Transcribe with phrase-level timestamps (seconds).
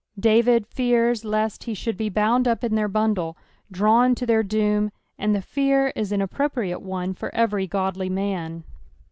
[0.19, 3.37] David fears lest he should be bouna up in their bundle,
[3.71, 8.63] drawn to their doom; and the fear is an appropriate one for every godly man.